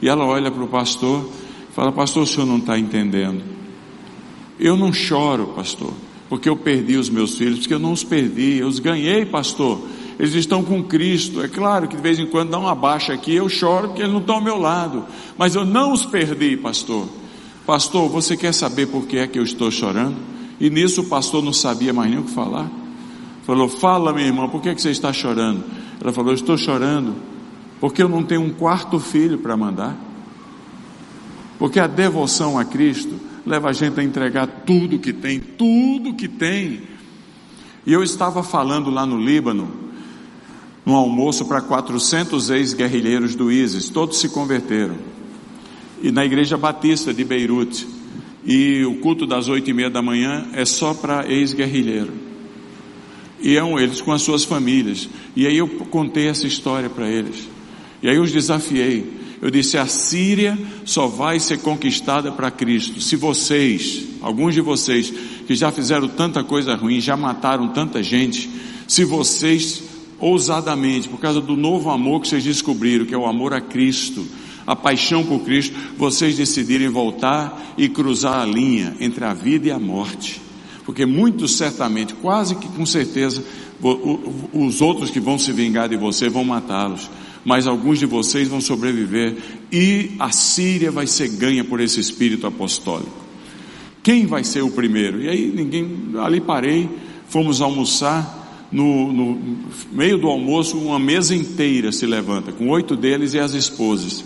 [0.00, 1.28] E ela olha para o pastor,
[1.74, 3.42] fala, pastor, o senhor não está entendendo.
[4.58, 5.92] Eu não choro, pastor,
[6.28, 9.80] porque eu perdi os meus filhos, porque eu não os perdi, eu os ganhei, pastor.
[10.18, 11.42] Eles estão com Cristo.
[11.42, 14.12] É claro que de vez em quando dá uma baixa aqui, eu choro porque eles
[14.12, 15.04] não estão ao meu lado.
[15.36, 17.08] Mas eu não os perdi, pastor.
[17.66, 20.33] Pastor, você quer saber por que é que eu estou chorando?
[20.60, 22.70] E nisso o pastor não sabia mais nem o que falar.
[23.44, 25.64] Falou: Fala, minha irmã, por que, é que você está chorando?
[26.00, 27.14] Ela falou: Estou chorando
[27.80, 29.94] porque eu não tenho um quarto filho para mandar.
[31.58, 33.14] Porque a devoção a Cristo
[33.44, 36.82] leva a gente a entregar tudo que tem, tudo que tem.
[37.86, 39.70] E eu estava falando lá no Líbano,
[40.84, 44.96] num almoço para 400 ex-guerrilheiros do ISIS, todos se converteram.
[46.02, 47.86] E na igreja batista de Beirute.
[48.46, 52.24] E o culto das oito e meia da manhã é só para ex-guerrilheiro
[53.44, 55.06] e eram eles com as suas famílias.
[55.36, 57.46] E aí eu contei essa história para eles.
[58.02, 59.06] E aí eu os desafiei.
[59.42, 65.12] Eu disse: a Síria só vai ser conquistada para Cristo se vocês, alguns de vocês,
[65.46, 68.48] que já fizeram tanta coisa ruim, já mataram tanta gente,
[68.88, 69.82] se vocês
[70.18, 74.26] ousadamente, por causa do novo amor que vocês descobriram, que é o amor a Cristo,
[74.66, 79.70] a paixão por Cristo, vocês decidirem voltar e cruzar a linha entre a vida e
[79.70, 80.44] a morte
[80.84, 83.42] porque muito certamente, quase que com certeza,
[84.52, 87.10] os outros que vão se vingar de você vão matá-los,
[87.44, 89.36] mas alguns de vocês vão sobreviver
[89.72, 93.24] e a Síria vai ser ganha por esse espírito apostólico.
[94.02, 95.22] Quem vai ser o primeiro?
[95.22, 96.88] E aí ninguém, ali parei,
[97.28, 98.42] fomos almoçar.
[98.72, 99.58] No, no
[99.92, 104.24] meio do almoço, uma mesa inteira se levanta, com oito deles e as esposas.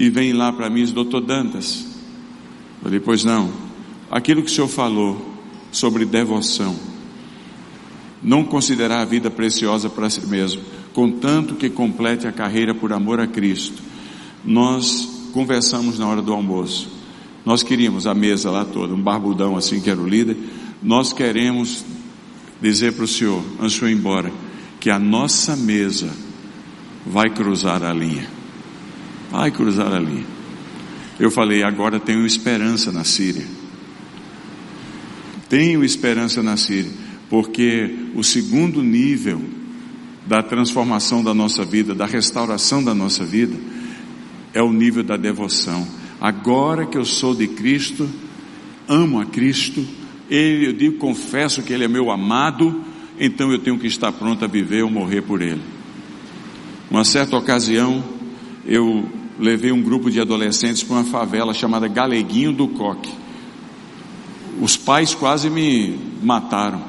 [0.00, 1.84] E vem lá para mim, doutor Dantas.
[2.78, 3.52] Eu falei, pois não,
[4.10, 5.36] aquilo que o senhor falou,
[5.70, 6.74] sobre devoção.
[8.22, 10.62] Não considerar a vida preciosa para si mesmo,
[10.94, 13.82] contanto que complete a carreira por amor a Cristo.
[14.42, 16.88] Nós conversamos na hora do almoço.
[17.44, 20.34] Nós queríamos a mesa lá toda, um barbudão assim que era o líder.
[20.82, 21.84] Nós queremos
[22.58, 24.32] dizer para o Senhor, antes de ir embora,
[24.80, 26.08] que a nossa mesa
[27.04, 28.39] vai cruzar a linha.
[29.30, 30.26] Vai cruzar a linha.
[31.18, 33.46] Eu falei, agora tenho esperança na Síria.
[35.48, 36.90] Tenho esperança na Síria,
[37.28, 39.42] porque o segundo nível
[40.26, 43.56] da transformação da nossa vida, da restauração da nossa vida,
[44.54, 45.86] é o nível da devoção.
[46.20, 48.08] Agora que eu sou de Cristo,
[48.88, 49.84] amo a Cristo,
[50.30, 52.84] ele, eu digo, confesso que Ele é meu amado,
[53.18, 55.60] então eu tenho que estar pronto a viver ou morrer por Ele.
[56.88, 58.04] Uma certa ocasião,
[58.64, 59.08] eu
[59.40, 63.10] levei um grupo de adolescentes para uma favela chamada Galeguinho do Coque.
[64.60, 66.82] Os pais quase me mataram.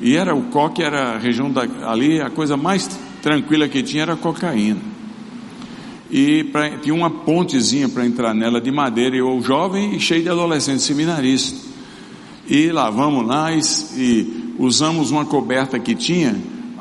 [0.00, 2.88] E era o coque, era a região da, ali, a coisa mais
[3.20, 4.80] tranquila que tinha era a cocaína.
[6.10, 10.28] E pra, tinha uma pontezinha para entrar nela de madeira, eu jovem e cheio de
[10.28, 11.66] adolescentes seminaristas.
[12.48, 13.60] E lá vamos lá e,
[13.96, 16.36] e usamos uma coberta que tinha,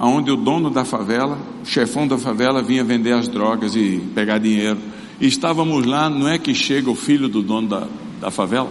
[0.08, 4.38] onde o dono da favela, o chefão da favela vinha vender as drogas e pegar
[4.38, 4.80] dinheiro.
[5.20, 7.88] E estávamos lá, não é que chega o filho do dono da,
[8.20, 8.70] da favela?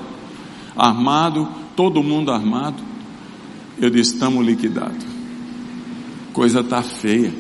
[0.76, 2.82] armado, todo mundo armado.
[3.78, 5.04] Eu disse: estamos liquidados.
[6.32, 7.32] Coisa está feia.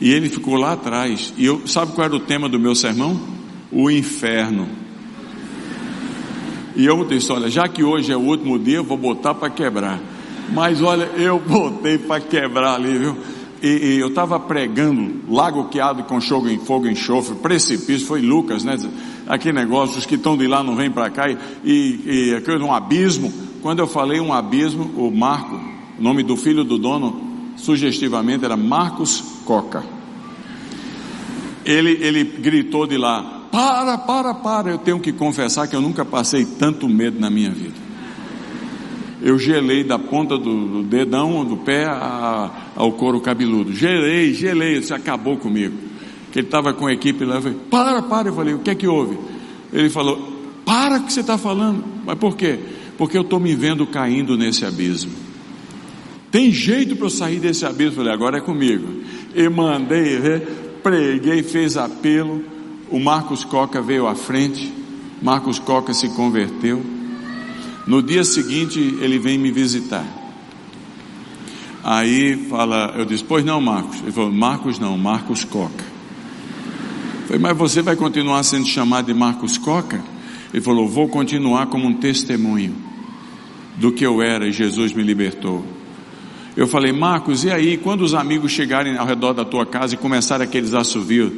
[0.00, 1.32] E ele ficou lá atrás.
[1.36, 3.20] E eu, sabe qual era o tema do meu sermão?
[3.70, 4.68] O inferno.
[6.76, 9.50] E eu disse: olha, já que hoje é o último dia, eu vou botar para
[9.50, 10.00] quebrar.
[10.52, 13.16] Mas olha, eu botei para quebrar ali, viu?
[13.62, 18.64] E, e eu estava pregando lago queado com fogo em fogo enxofre, precipício, foi Lucas,
[18.64, 18.76] né?
[19.28, 21.30] Aquele negócio, os que estão de lá não vêm para cá,
[21.62, 23.32] e, e, aquele um abismo.
[23.60, 25.60] Quando eu falei um abismo, o Marco,
[25.98, 29.84] nome do filho do dono, sugestivamente era Marcos Coca.
[31.62, 34.70] Ele, ele gritou de lá: Para, para, para.
[34.70, 37.89] Eu tenho que confessar que eu nunca passei tanto medo na minha vida.
[39.22, 43.72] Eu gelei da ponta do, do dedão, do pé a, ao couro cabeludo.
[43.72, 45.76] Gelei, gelei, isso acabou comigo.
[46.32, 48.70] Que ele estava com a equipe lá, eu falei, para, para, eu falei, o que
[48.70, 49.18] é que houve?
[49.72, 50.16] Ele falou,
[50.64, 51.84] para o que você está falando.
[52.04, 52.58] Mas por quê?
[52.96, 55.12] Porque eu estou me vendo caindo nesse abismo.
[56.30, 57.92] Tem jeito para eu sair desse abismo?
[57.92, 59.02] Eu falei, agora é comigo.
[59.34, 62.42] E mandei ver, preguei, fez apelo.
[62.88, 64.72] O Marcos Coca veio à frente.
[65.20, 66.99] Marcos Coca se converteu.
[67.86, 70.04] No dia seguinte ele vem me visitar.
[71.82, 74.00] Aí fala, eu disse, pois não, Marcos.
[74.02, 75.84] Ele falou, Marcos não, Marcos Coca.
[77.22, 80.02] Eu falei, mas você vai continuar sendo chamado de Marcos Coca?
[80.52, 82.74] Ele falou, vou continuar como um testemunho
[83.76, 85.64] do que eu era e Jesus me libertou.
[86.56, 89.96] Eu falei, Marcos, e aí, quando os amigos chegarem ao redor da tua casa e
[89.96, 91.32] começarem aqueles assovios,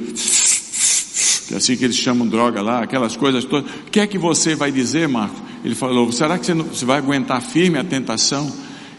[1.52, 4.54] é assim que eles chamam droga lá, aquelas coisas todas, o que é que você
[4.54, 5.38] vai dizer, Marcos?
[5.64, 8.50] Ele falou, será que você, não, você vai aguentar firme a tentação?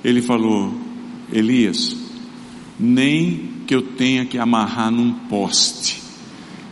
[0.03, 0.73] Ele falou,
[1.31, 1.95] Elias,
[2.79, 6.01] nem que eu tenha que amarrar num poste,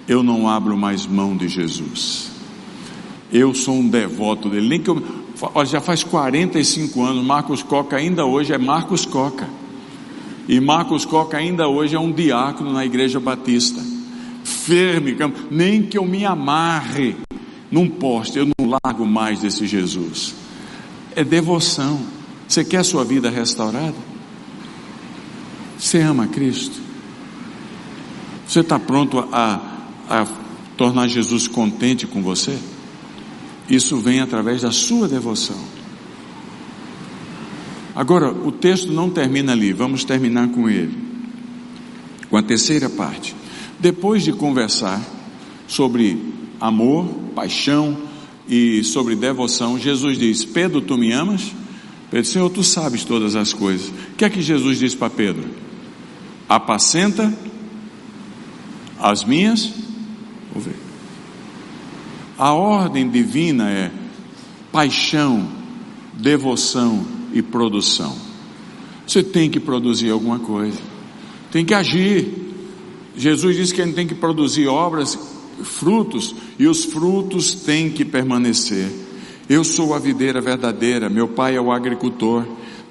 [0.08, 2.32] eu não abro mais mão de Jesus.
[3.32, 5.02] Eu sou um devoto dele, nem que eu,
[5.54, 9.50] olha, já faz 45 anos, Marcos Coca ainda hoje é Marcos Coca.
[10.48, 13.82] E Marcos Coca ainda hoje é um diácono na igreja batista.
[14.64, 15.18] Firme,
[15.50, 17.16] nem que eu me amarre
[17.72, 20.36] num poste, eu não largo mais desse Jesus.
[21.16, 22.00] É devoção.
[22.48, 23.96] Você quer a sua vida restaurada?
[25.80, 26.80] Você ama Cristo?
[28.46, 29.62] Você está pronto a,
[30.08, 30.28] a
[30.78, 32.56] tornar Jesus contente com você?
[33.68, 35.58] Isso vem através da sua devoção.
[37.96, 40.98] Agora, o texto não termina ali, vamos terminar com ele.
[42.30, 43.41] Com a terceira parte.
[43.82, 45.02] Depois de conversar
[45.68, 47.98] sobre amor, paixão
[48.48, 51.52] e sobre devoção, Jesus diz: Pedro, tu me amas?
[52.12, 53.88] Pedro, Senhor, tu sabes todas as coisas.
[53.88, 55.50] O que é que Jesus diz para Pedro?
[56.48, 57.34] Apacenta
[59.00, 59.74] as minhas
[60.56, 60.80] ovelhas.
[62.38, 63.92] A ordem divina é
[64.72, 65.48] paixão,
[66.14, 67.04] devoção
[67.34, 68.16] e produção.
[69.08, 70.78] Você tem que produzir alguma coisa,
[71.52, 72.41] tem que agir.
[73.16, 75.18] Jesus disse que a gente tem que produzir obras
[75.64, 78.90] frutos, e os frutos têm que permanecer.
[79.50, 82.46] Eu sou a videira verdadeira, meu pai é o agricultor.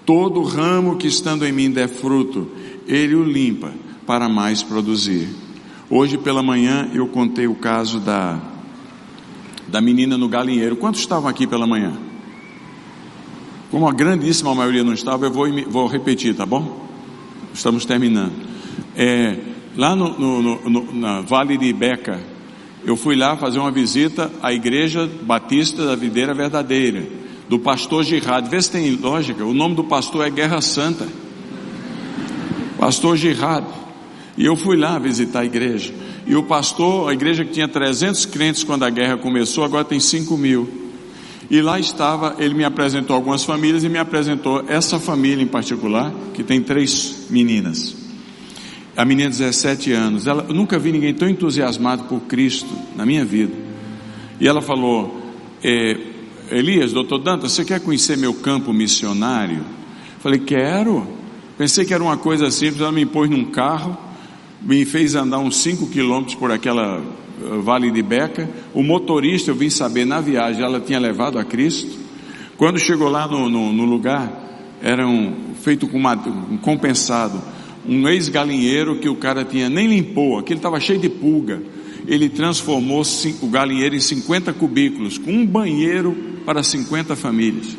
[0.05, 2.49] Todo ramo que estando em mim der fruto,
[2.87, 3.73] ele o limpa
[4.07, 5.29] para mais produzir.
[5.89, 8.41] Hoje pela manhã eu contei o caso da
[9.68, 10.77] da menina no galinheiro.
[10.77, 11.93] Quantos estavam aqui pela manhã?
[13.71, 16.89] Como a grandíssima maioria não estava, eu vou, vou repetir, tá bom?
[17.55, 18.33] Estamos terminando.
[18.97, 19.39] É,
[19.77, 22.21] lá no, no, no, na Vale de Beca,
[22.85, 27.07] eu fui lá fazer uma visita à Igreja Batista da Videira Verdadeira,
[27.49, 28.49] do pastor Girard.
[28.49, 31.07] Vê se tem lógica, o nome do pastor é Guerra Santa.
[32.79, 33.66] Pastor Girard.
[34.39, 35.93] E eu fui lá visitar a igreja.
[36.27, 40.01] E o pastor, a igreja que tinha 300 crentes quando a guerra começou, agora tem
[40.01, 40.68] 5 mil.
[41.51, 46.12] E lá estava, ele me apresentou algumas famílias e me apresentou essa família em particular,
[46.33, 48.00] que tem três meninas
[48.97, 53.07] a menina de 17 anos, ela, eu nunca vi ninguém tão entusiasmado por Cristo na
[53.07, 53.53] minha vida.
[54.41, 55.20] E ela falou:
[55.62, 55.97] é,
[56.51, 59.64] Elias, doutor Dantas, você quer conhecer meu campo missionário?
[60.20, 61.07] Falei: Quero.
[61.57, 62.80] Pensei que era uma coisa simples.
[62.80, 63.97] Ela me pôs num carro,
[64.62, 68.49] me fez andar uns 5 quilômetros por aquela eh, Vale de Beca.
[68.72, 71.99] O motorista, eu vim saber na viagem, ela tinha levado a Cristo.
[72.57, 74.32] Quando chegou lá no, no, no lugar,
[74.82, 75.05] era
[75.62, 77.41] feito com uma, um compensado
[77.87, 81.62] um ex-galinheiro que o cara tinha nem limpou, aquele estava cheio de pulga.
[82.07, 83.03] Ele transformou
[83.43, 87.76] o galinheiro em 50 cubículos, com um banheiro para 50 famílias.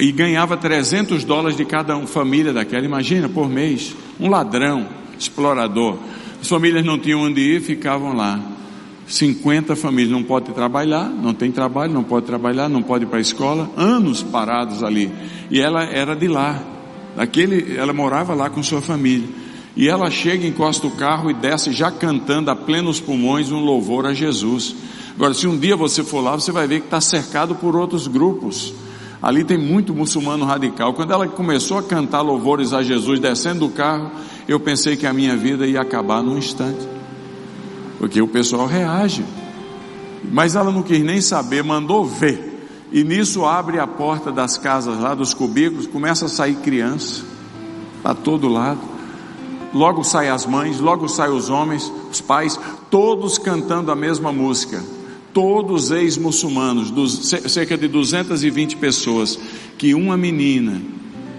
[0.00, 3.94] E ganhava 300 dólares de cada família daquela, imagina, por mês.
[4.18, 4.86] Um ladrão,
[5.18, 5.98] explorador.
[6.40, 8.40] As famílias não tinham onde ir, ficavam lá.
[9.06, 13.18] 50 famílias não pode trabalhar, não tem trabalho, não pode trabalhar, não pode ir para
[13.18, 15.10] a escola, anos parados ali.
[15.50, 16.71] E ela era de lá.
[17.16, 19.28] Aquele, ela morava lá com sua família.
[19.76, 24.06] E ela chega, encosta o carro e desce já cantando a plenos pulmões um louvor
[24.06, 24.74] a Jesus.
[25.14, 28.06] Agora, se um dia você for lá, você vai ver que está cercado por outros
[28.06, 28.74] grupos.
[29.22, 30.94] Ali tem muito muçulmano radical.
[30.94, 34.10] Quando ela começou a cantar louvores a Jesus descendo do carro,
[34.48, 36.88] eu pensei que a minha vida ia acabar num instante.
[37.98, 39.24] Porque o pessoal reage.
[40.30, 42.51] Mas ela não quis nem saber, mandou ver.
[42.92, 47.24] E nisso abre a porta das casas lá, dos cubículos, começa a sair criança,
[48.02, 48.80] para todo lado.
[49.72, 54.82] Logo saem as mães, logo saem os homens, os pais, todos cantando a mesma música.
[55.32, 56.92] todos ex-muçulmanos,
[57.48, 59.38] cerca de 220 pessoas,
[59.78, 60.82] que uma menina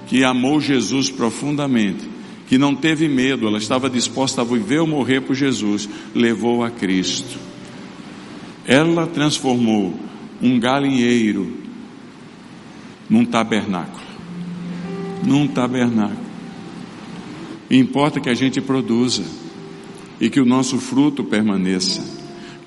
[0.07, 2.09] que amou Jesus profundamente,
[2.47, 6.71] que não teve medo, ela estava disposta a viver ou morrer por Jesus, levou a
[6.71, 7.37] Cristo.
[8.65, 9.93] Ela transformou
[10.43, 11.53] um galinheiro
[13.09, 14.03] num tabernáculo.
[15.25, 16.19] Num tabernáculo.
[17.71, 19.23] Importa que a gente produza
[20.19, 22.03] e que o nosso fruto permaneça.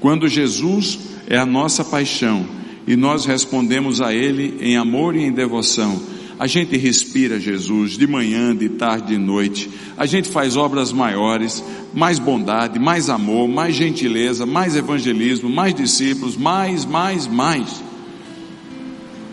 [0.01, 0.99] Quando Jesus
[1.29, 2.47] é a nossa paixão
[2.87, 6.01] e nós respondemos a Ele em amor e em devoção,
[6.39, 9.71] a gente respira Jesus de manhã, de tarde, de noite.
[9.97, 11.65] A gente faz obras maiores,
[11.95, 17.83] mais bondade, mais amor, mais gentileza, mais evangelismo, mais discípulos, mais, mais, mais.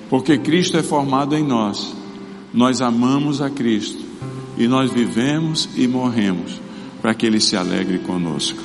[0.10, 1.94] Porque Cristo é formado em nós.
[2.54, 4.04] Nós amamos a Cristo
[4.58, 6.62] e nós vivemos e morremos
[7.02, 8.60] para que Ele se alegre conosco.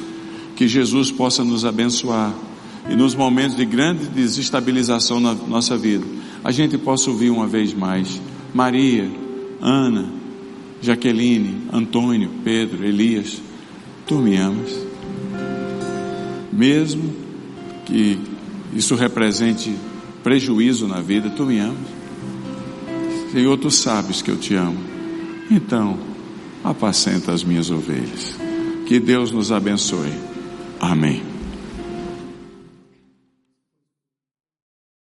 [0.55, 2.35] Que Jesus possa nos abençoar
[2.89, 6.05] e nos momentos de grande desestabilização na nossa vida,
[6.43, 8.21] a gente possa ouvir uma vez mais
[8.55, 9.11] Maria,
[9.61, 10.07] Ana,
[10.81, 13.41] Jaqueline, Antônio, Pedro, Elias,
[14.07, 14.87] tu me amas.
[16.53, 17.13] Mesmo
[17.85, 18.19] que
[18.75, 19.75] isso represente
[20.23, 21.99] prejuízo na vida, tu me amas.
[23.33, 24.79] Senhor, tu sabes que eu te amo.
[25.51, 25.99] Então,
[26.65, 28.37] apacenta as minhas ovelhas.
[28.87, 30.13] Que Deus nos abençoe.
[30.81, 31.38] Amém.